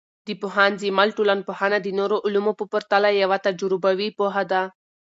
د 0.27 0.29
پوهاند 0.41 0.79
زیمل 0.83 1.09
ټولنپوهنه 1.17 1.77
د 1.81 1.87
نورو 1.99 2.17
علومو 2.25 2.51
په 2.59 2.65
پرتله 2.73 3.09
یوه 3.23 3.37
تجربوي 3.47 4.09
پوهه 4.19 4.43
ده. 4.51 4.61